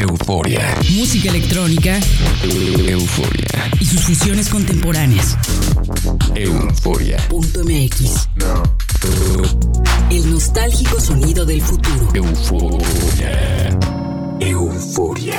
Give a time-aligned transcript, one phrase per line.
[0.00, 0.76] euforia.
[0.90, 1.98] Música electrónica.
[2.44, 3.70] Euforia.
[3.80, 5.36] Y sus fusiones contemporáneas.
[6.34, 7.16] Euforia.
[7.30, 8.28] MX.
[10.10, 12.10] El nostálgico sonido del futuro.
[12.14, 13.78] Euforia.
[14.40, 15.38] Euforia.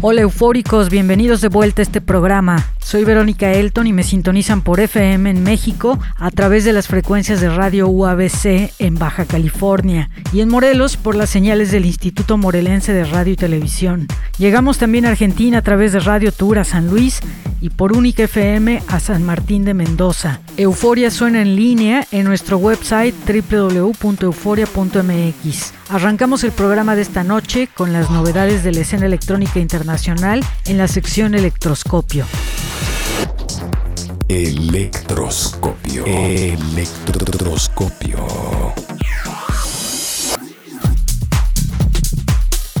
[0.00, 2.75] Hola eufóricos, bienvenidos de vuelta a este programa.
[2.86, 7.40] Soy Verónica Elton y me sintonizan por FM en México a través de las frecuencias
[7.40, 12.92] de radio UABC en Baja California y en Morelos por las señales del Instituto Morelense
[12.92, 14.06] de Radio y Televisión.
[14.38, 17.18] Llegamos también a Argentina a través de Radio Tour a San Luis
[17.60, 20.38] y por Única FM a San Martín de Mendoza.
[20.56, 23.16] Euforia suena en línea en nuestro website
[23.50, 25.72] www.euforia.mx.
[25.88, 30.78] Arrancamos el programa de esta noche con las novedades de la escena electrónica internacional en
[30.78, 32.26] la sección Electroscopio.
[34.28, 36.04] Electroscopio.
[36.04, 38.95] Electroscopio.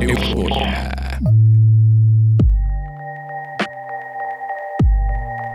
[0.00, 1.07] Euforia.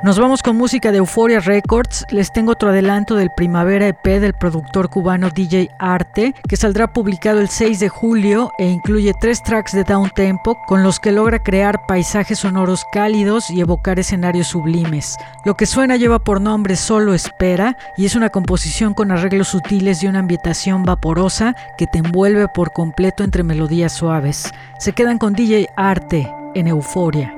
[0.03, 2.05] Nos vamos con música de Euphoria Records.
[2.09, 7.39] Les tengo otro adelanto del Primavera EP del productor cubano DJ Arte, que saldrá publicado
[7.39, 11.39] el 6 de julio e incluye tres tracks de down tempo con los que logra
[11.39, 15.15] crear paisajes sonoros cálidos y evocar escenarios sublimes.
[15.45, 20.03] Lo que suena lleva por nombre Solo Espera y es una composición con arreglos sutiles
[20.03, 24.51] y una ambientación vaporosa que te envuelve por completo entre melodías suaves.
[24.79, 27.37] Se quedan con DJ Arte en Euforia.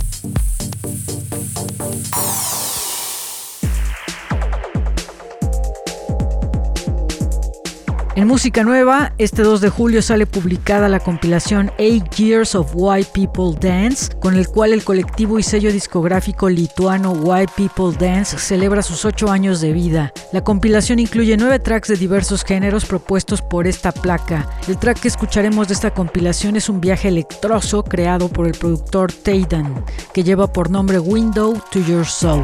[8.21, 13.09] En música nueva, este 2 de julio sale publicada la compilación Eight Years of White
[13.15, 18.83] People Dance, con el cual el colectivo y sello discográfico lituano White People Dance celebra
[18.83, 20.13] sus 8 años de vida.
[20.33, 24.47] La compilación incluye 9 tracks de diversos géneros propuestos por esta placa.
[24.67, 29.11] El track que escucharemos de esta compilación es un viaje electroso creado por el productor
[29.11, 29.83] Taydan,
[30.13, 32.43] que lleva por nombre Window to Your Soul.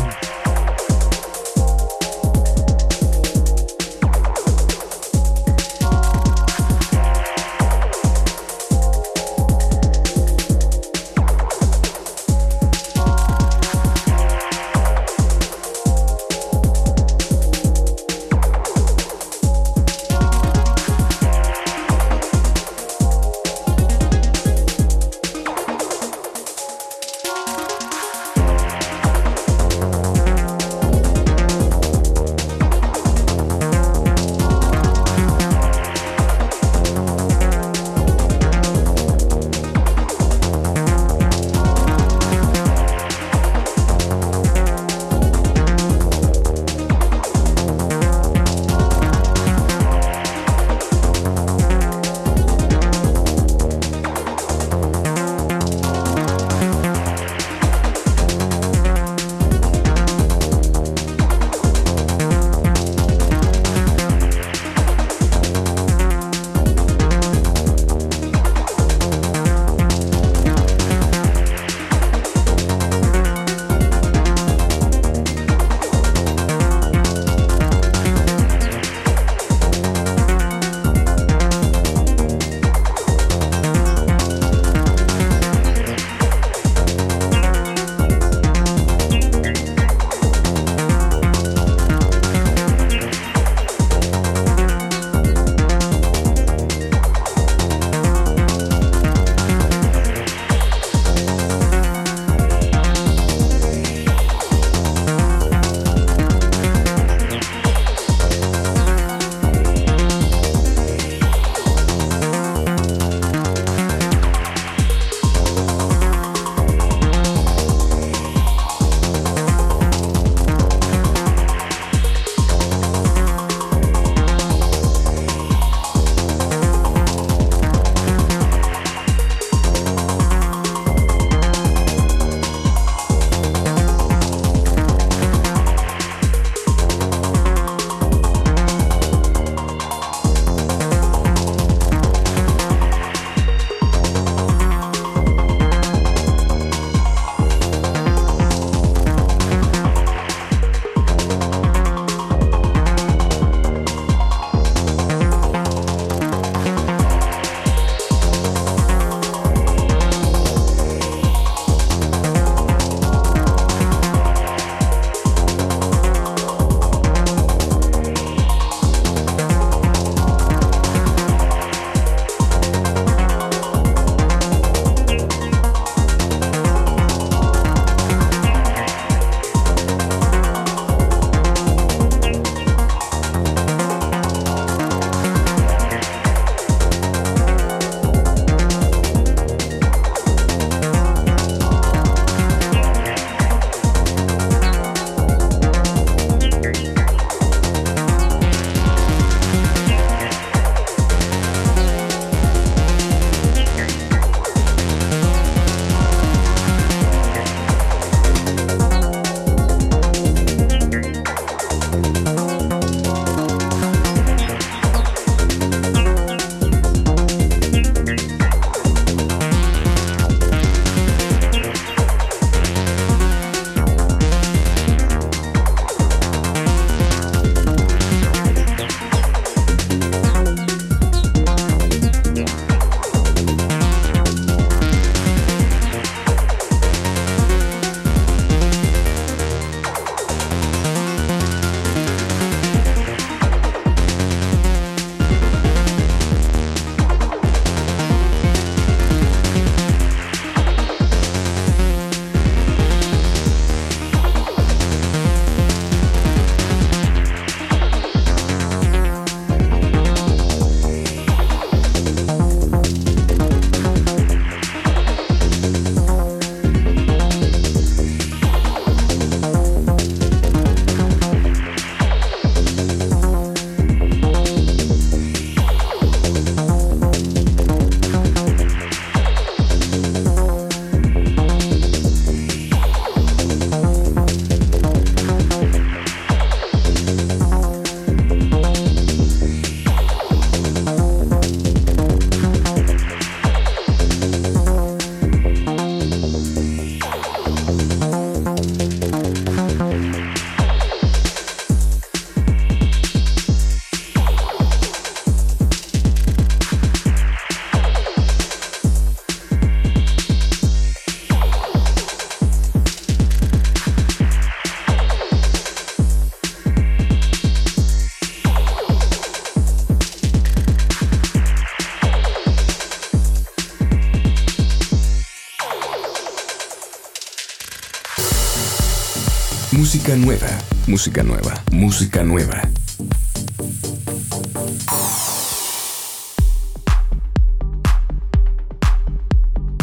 [330.08, 330.48] Música nueva,
[330.88, 332.62] música nueva, música nueva.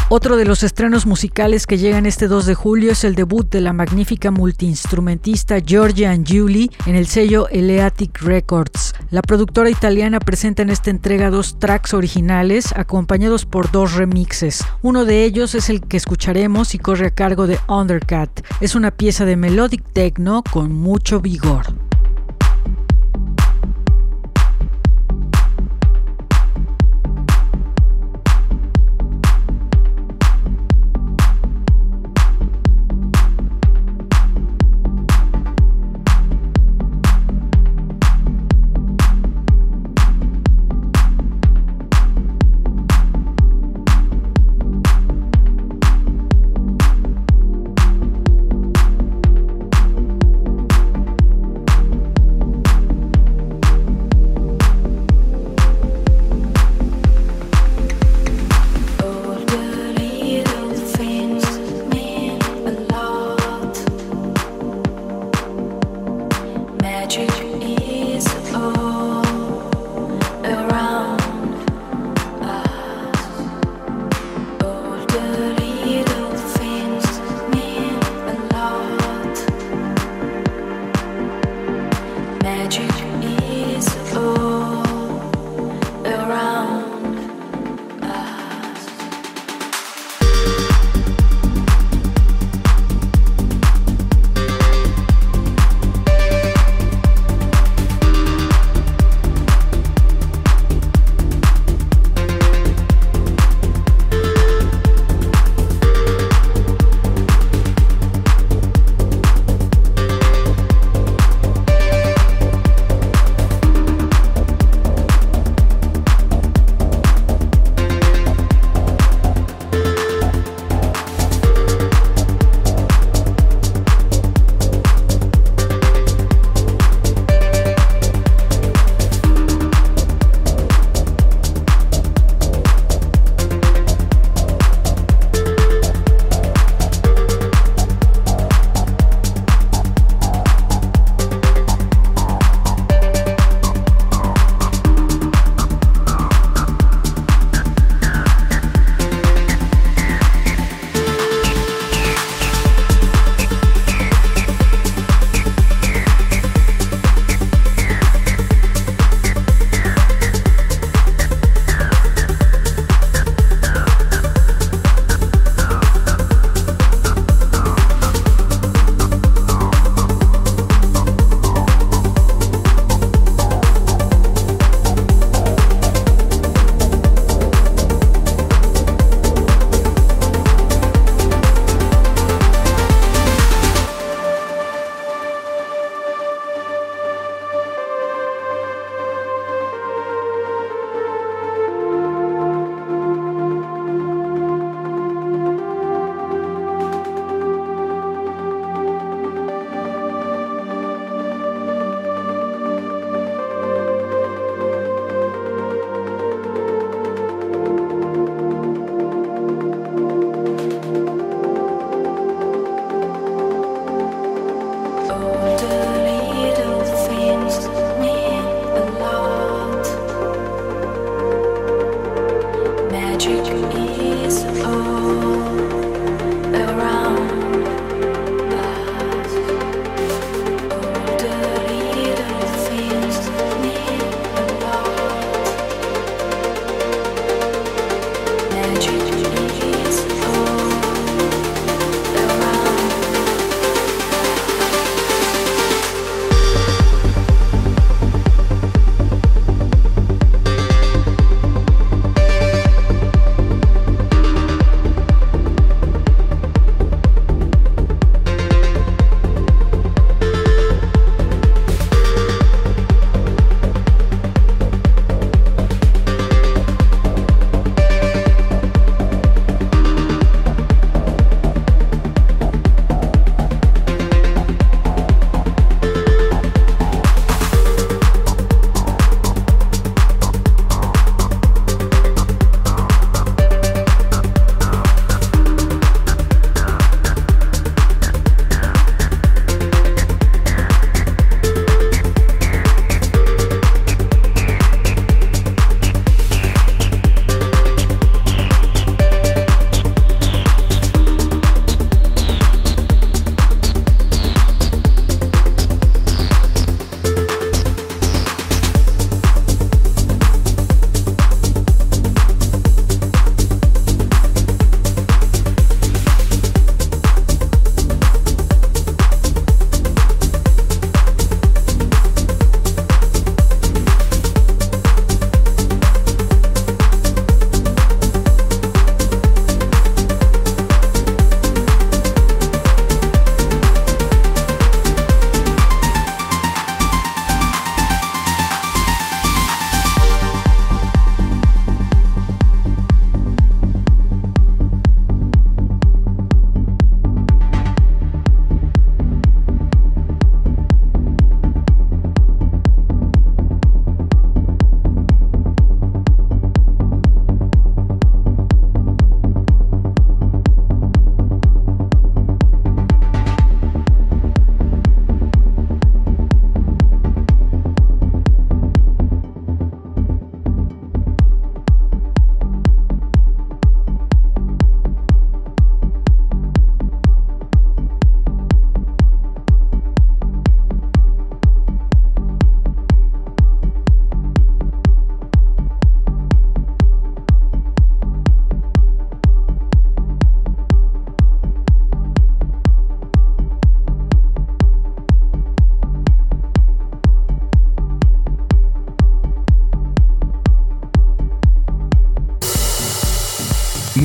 [0.08, 3.60] Otro de los estrenos musicales que llegan este 2 de julio es el debut de
[3.60, 8.93] la magnífica multiinstrumentista Georgia Angiuli en el sello Eleatic Records.
[9.14, 14.64] La productora italiana presenta en esta entrega dos tracks originales acompañados por dos remixes.
[14.82, 18.44] Uno de ellos es el que escucharemos y corre a cargo de Undercat.
[18.60, 21.83] Es una pieza de melodic techno con mucho vigor.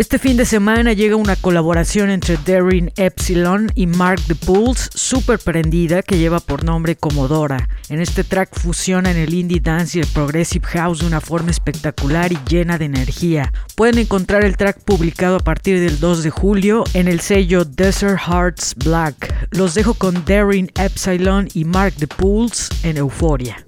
[0.00, 5.38] Este fin de semana llega una colaboración entre Darin Epsilon y Mark the Pools, súper
[5.38, 7.68] prendida, que lleva por nombre Comodora.
[7.90, 12.32] En este track fusionan el indie dance y el progressive house de una forma espectacular
[12.32, 13.52] y llena de energía.
[13.76, 18.20] Pueden encontrar el track publicado a partir del 2 de julio en el sello Desert
[18.26, 19.48] Hearts Black.
[19.50, 22.96] Los dejo con Darin Epsilon y Mark the Pools en.
[22.96, 23.62] Euforia.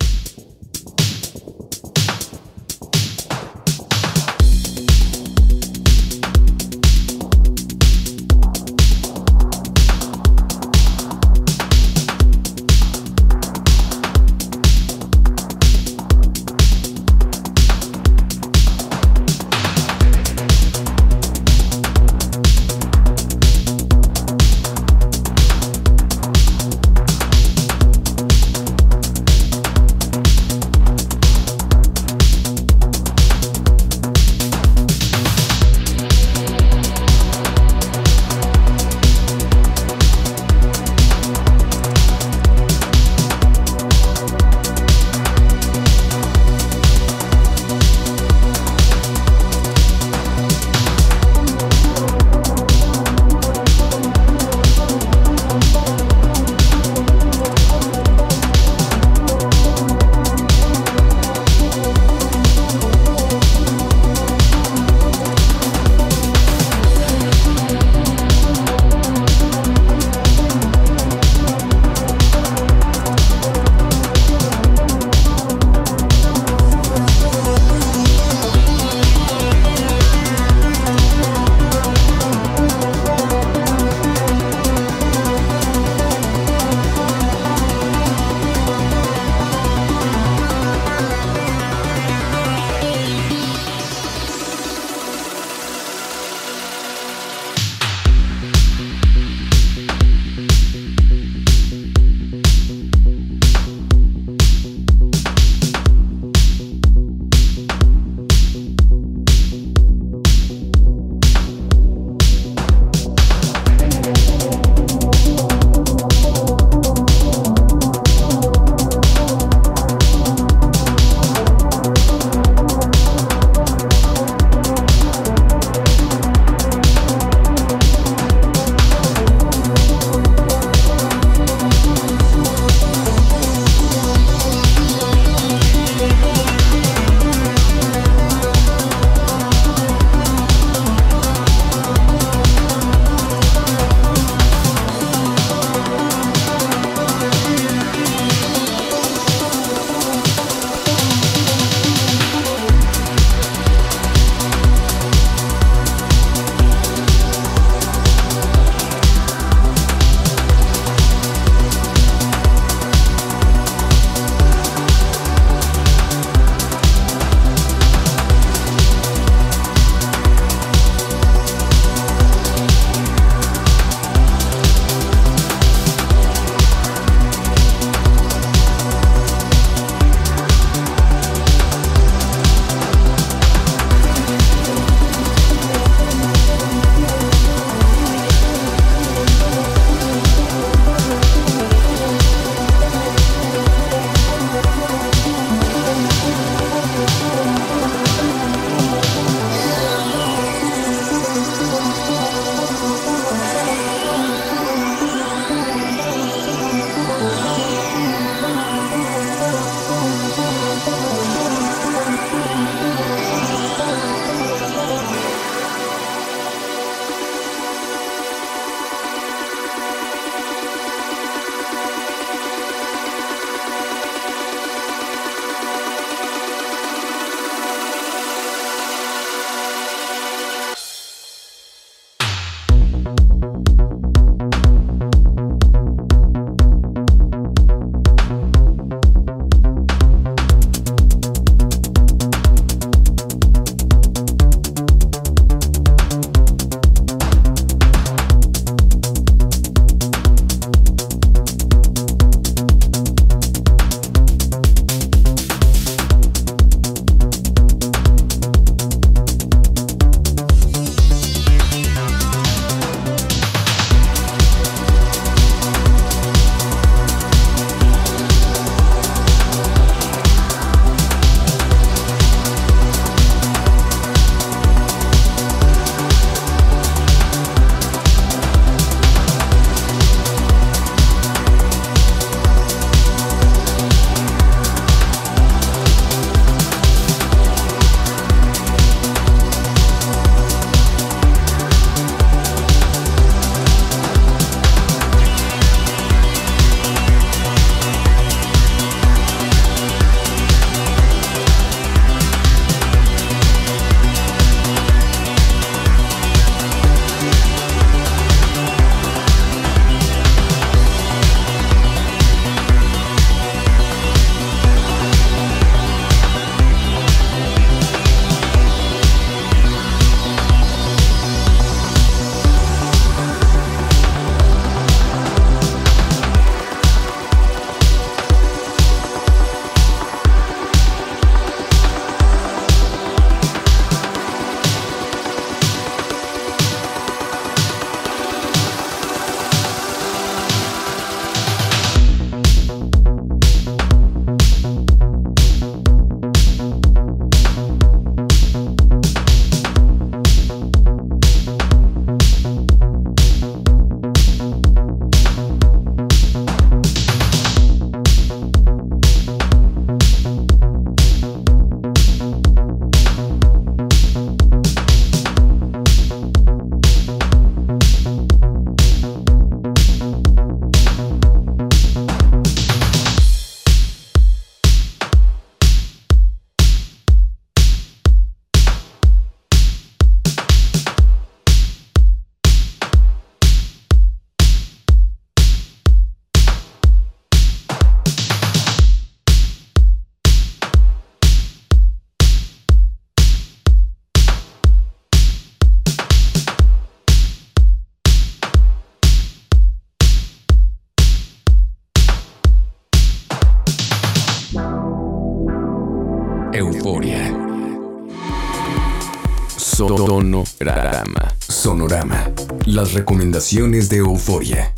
[413.43, 414.73] De Euforia.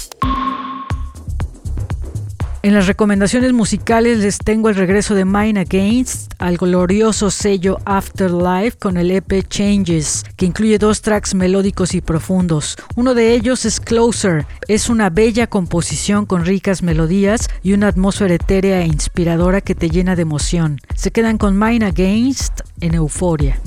[2.63, 8.79] En las recomendaciones musicales les tengo el regreso de Mine Against al glorioso sello Afterlife
[8.79, 12.77] con el EP Changes, que incluye dos tracks melódicos y profundos.
[12.97, 18.33] Uno de ellos es Closer, es una bella composición con ricas melodías y una atmósfera
[18.33, 20.81] etérea e inspiradora que te llena de emoción.
[20.95, 23.61] Se quedan con Mine Against en Euforia.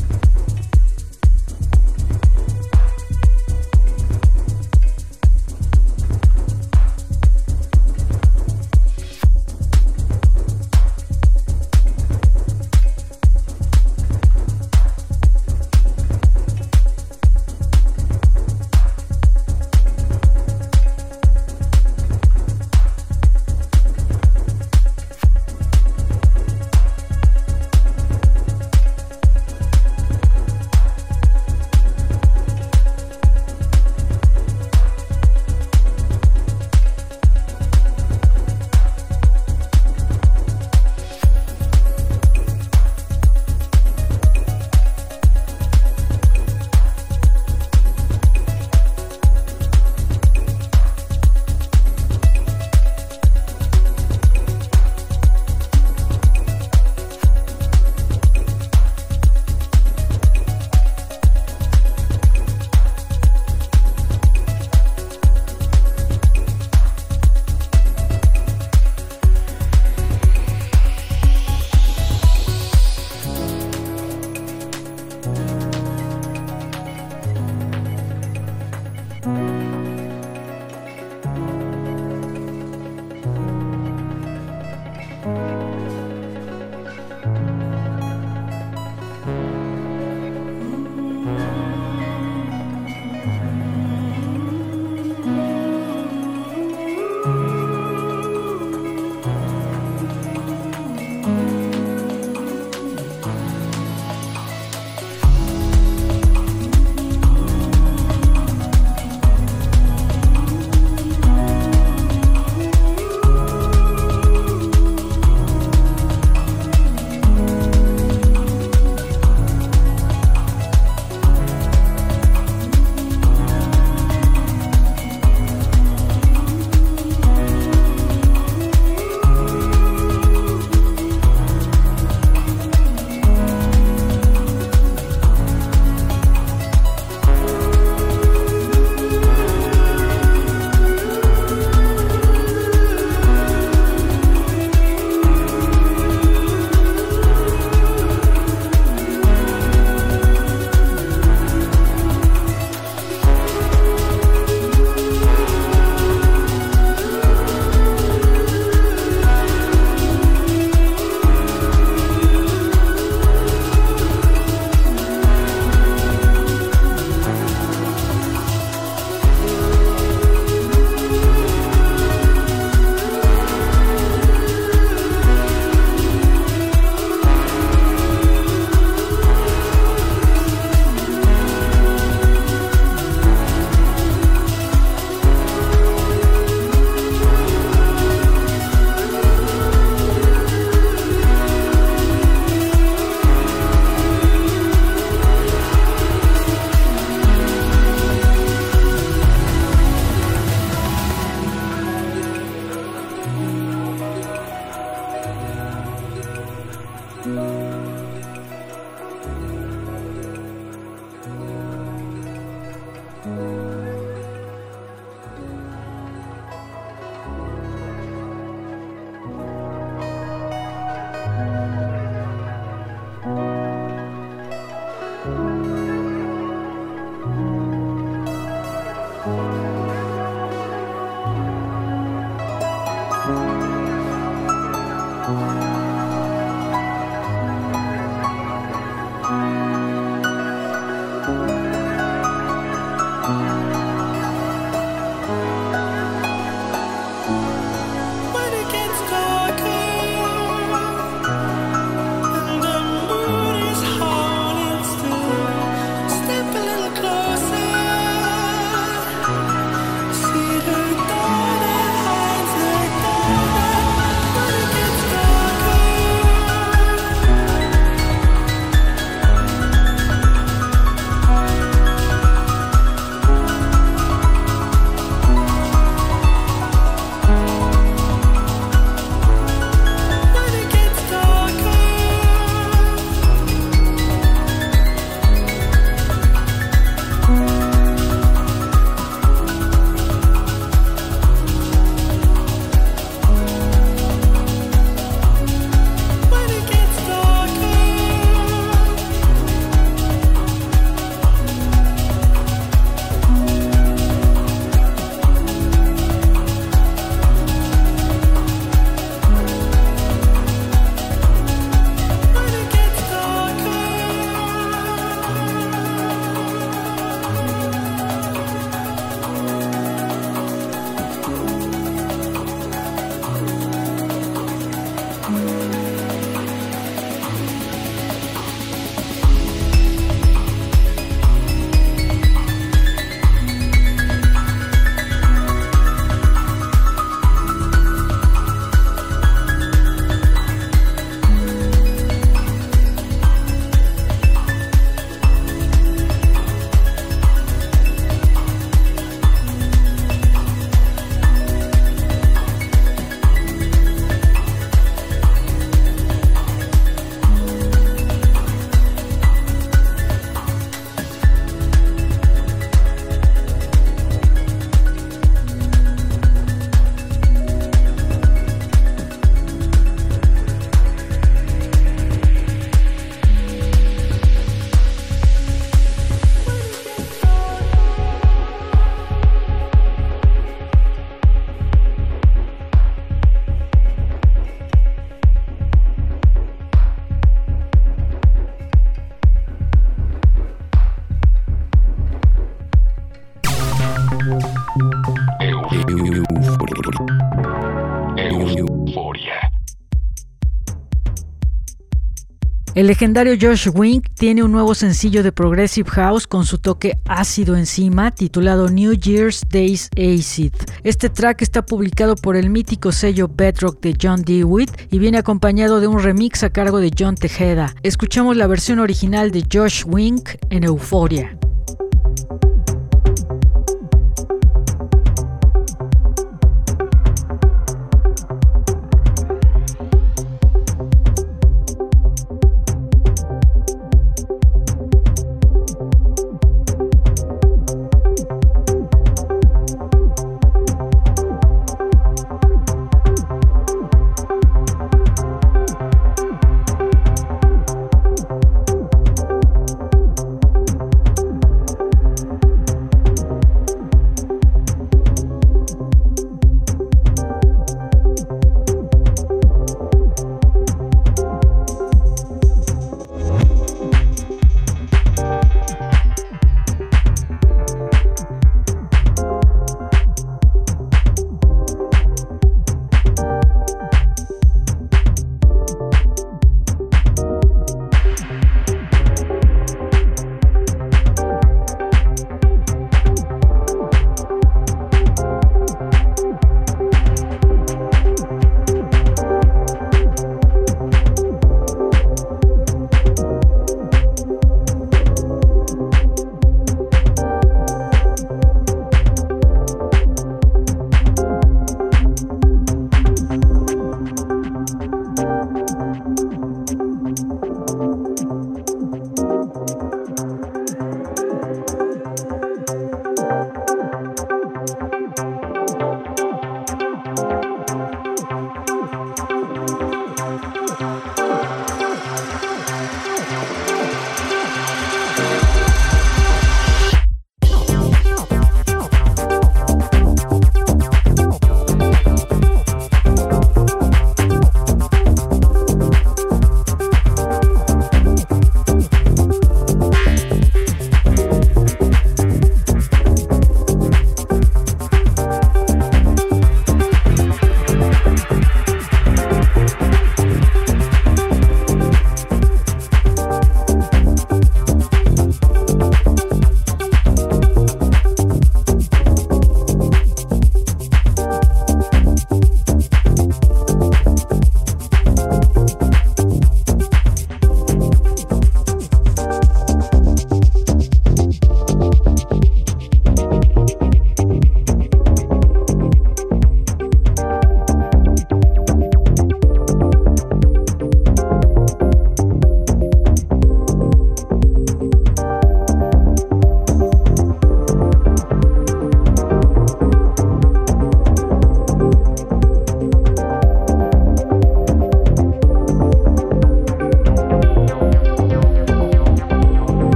[402.77, 407.57] El legendario Josh Wink tiene un nuevo sencillo de Progressive House con su toque ácido
[407.57, 410.53] encima, titulado New Year's Days Acid.
[410.83, 415.79] Este track está publicado por el mítico sello Bedrock de John DeWitt y viene acompañado
[415.79, 417.73] de un remix a cargo de John Tejeda.
[417.81, 420.63] Escuchamos la versión original de Josh Wink en.
[420.63, 421.35] Euforia.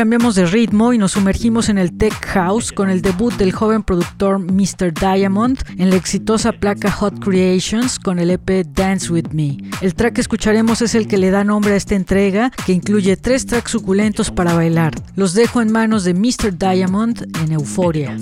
[0.00, 3.82] Cambiamos de ritmo y nos sumergimos en el tech house con el debut del joven
[3.82, 4.94] productor Mr.
[4.94, 9.58] Diamond en la exitosa placa Hot Creations con el EP Dance With Me.
[9.82, 13.18] El track que escucharemos es el que le da nombre a esta entrega, que incluye
[13.18, 14.94] tres tracks suculentos para bailar.
[15.16, 16.56] Los dejo en manos de Mr.
[16.56, 18.16] Diamond en Euforia.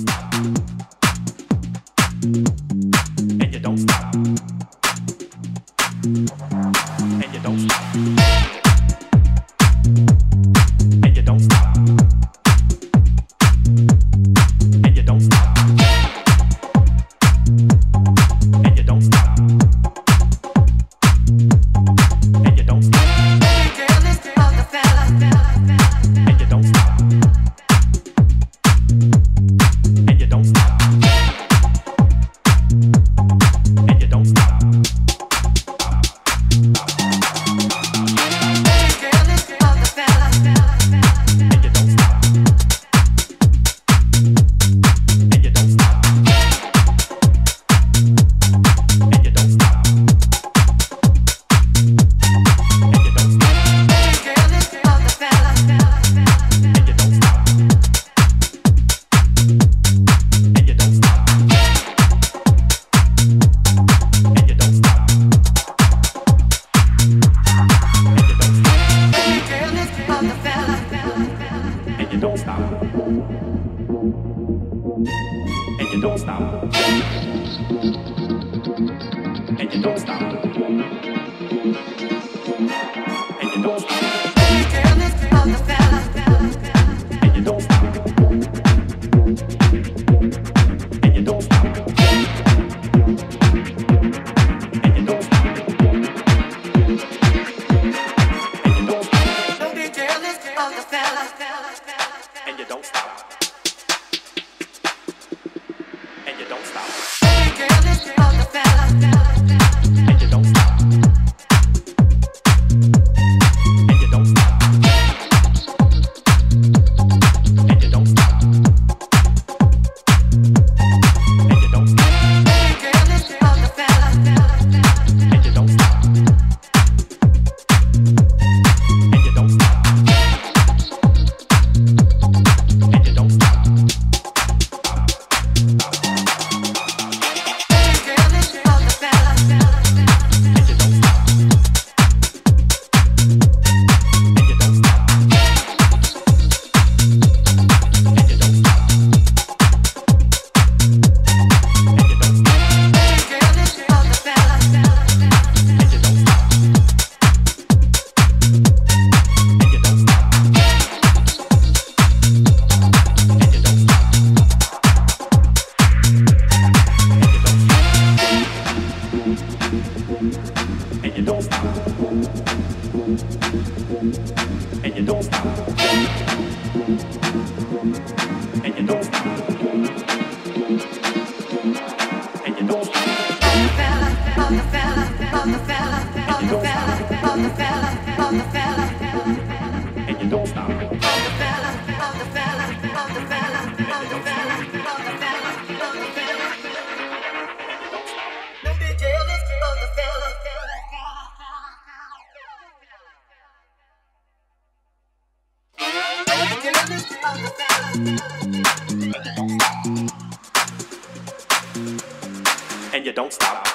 [212.95, 213.68] And you don't stop.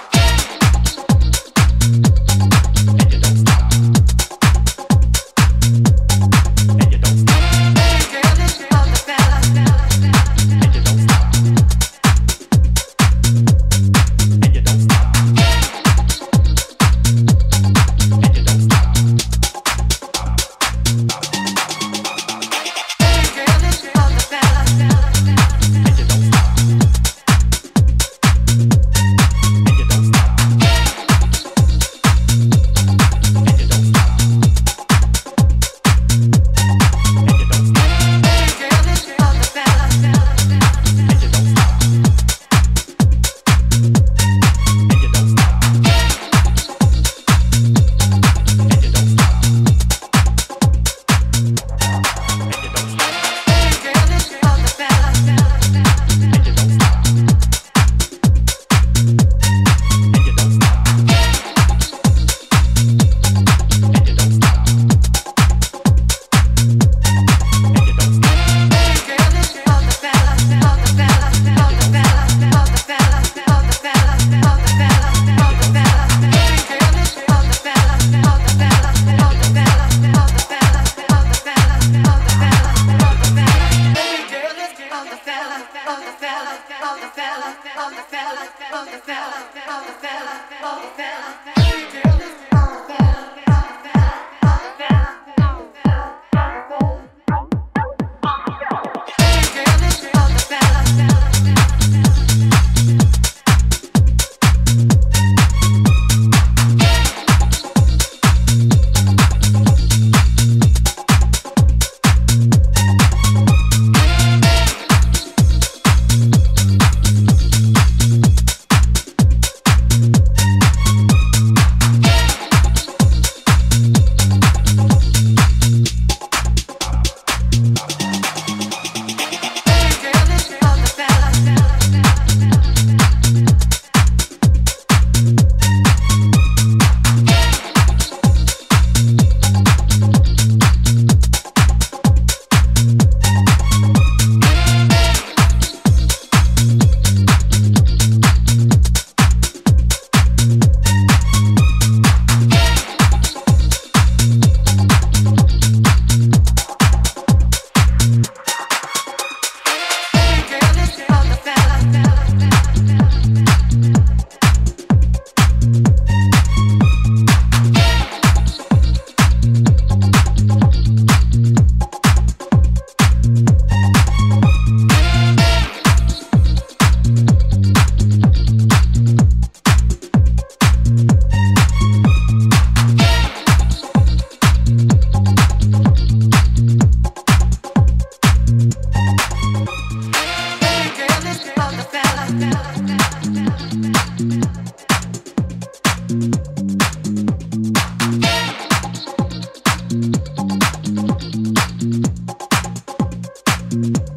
[203.84, 204.13] Mm-hmm.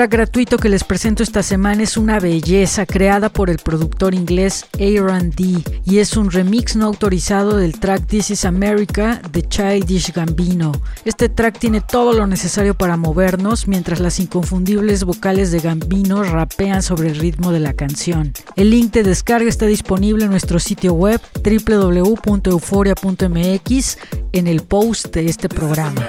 [0.00, 4.64] Track gratuito que les presento esta semana es una belleza creada por el productor inglés
[4.80, 10.14] Aaron D y es un remix no autorizado del track This is America de Childish
[10.14, 10.72] Gambino.
[11.04, 16.82] Este track tiene todo lo necesario para movernos mientras las inconfundibles vocales de Gambino rapean
[16.82, 18.32] sobre el ritmo de la canción.
[18.56, 23.98] El link de descarga está disponible en nuestro sitio web www.euforia.mx
[24.32, 26.00] en el post de este programa.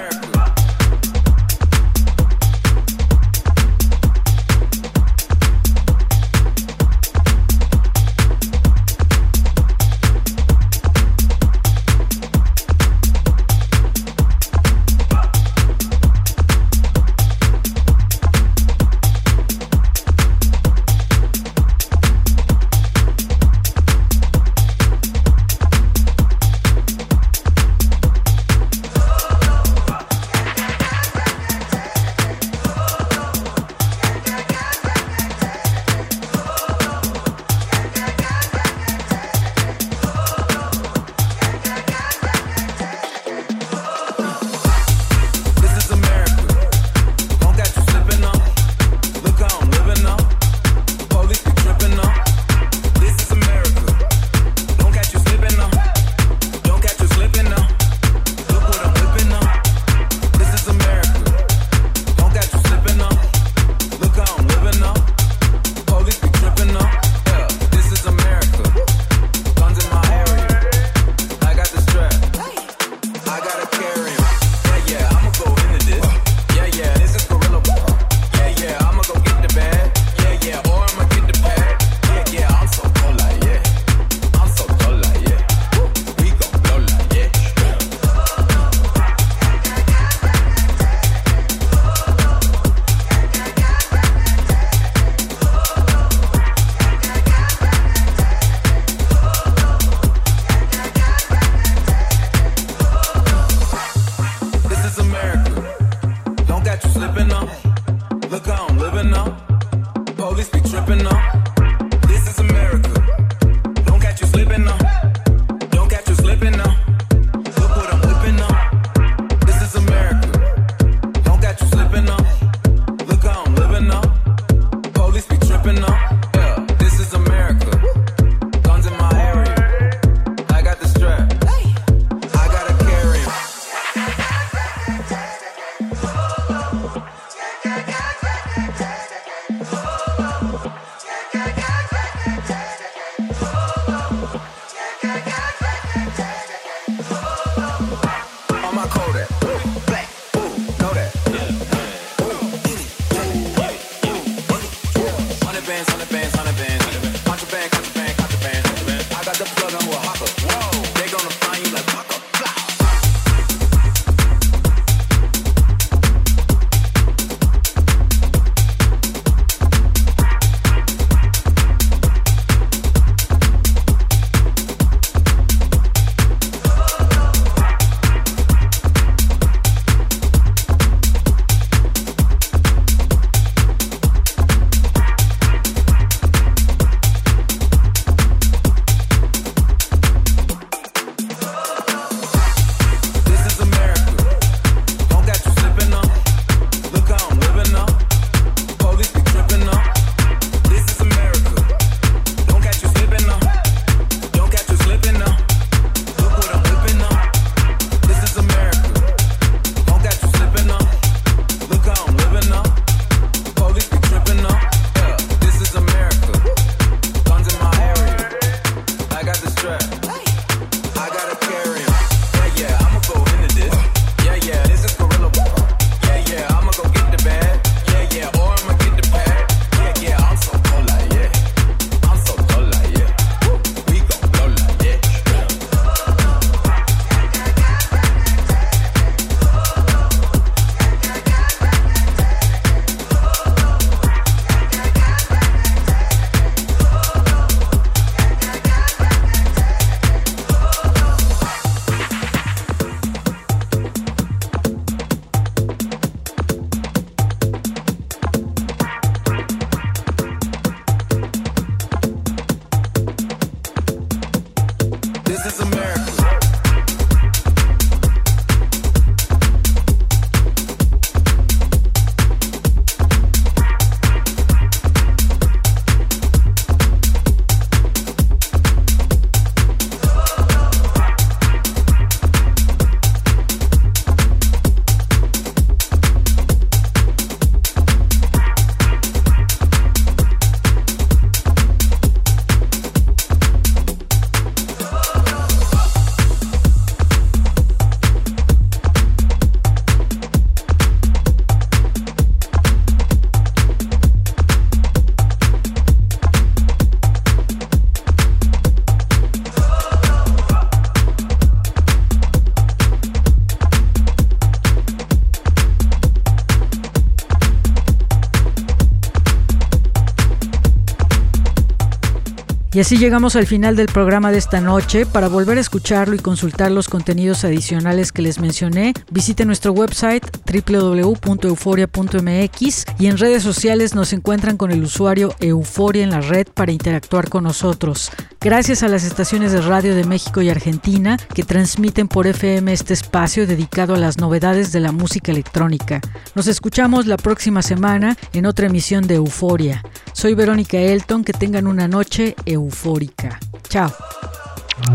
[322.82, 325.06] Y así llegamos al final del programa de esta noche.
[325.06, 330.26] Para volver a escucharlo y consultar los contenidos adicionales que les mencioné, visite nuestro website
[330.52, 336.72] www.euforia.mx y en redes sociales nos encuentran con el usuario Euforia en la red para
[336.72, 338.10] interactuar con nosotros.
[338.40, 342.96] Gracias a las estaciones de radio de México y Argentina que transmiten por FM este
[342.96, 346.02] espacio dedicado a las novedades de la música electrónica.
[346.34, 349.84] Nos escuchamos la próxima semana en otra emisión de Euforia.
[350.22, 353.40] Soy Verónica Elton, que tengan una noche eufórica.
[353.70, 353.92] Chao.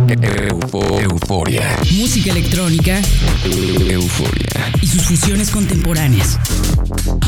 [0.08, 1.64] euforia.
[1.96, 3.00] Música electrónica.
[3.44, 4.72] Euforia.
[4.80, 6.38] Y sus fusiones contemporáneas.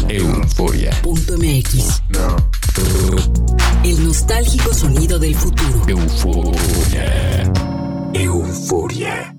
[0.09, 0.93] Euforia.
[1.05, 2.03] MX.
[3.83, 5.83] El nostálgico sonido del futuro.
[5.89, 7.53] Euforia.
[8.15, 9.38] Euforia.